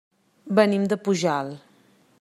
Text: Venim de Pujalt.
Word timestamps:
Venim 0.59 0.87
de 0.93 0.99
Pujalt. 1.03 1.63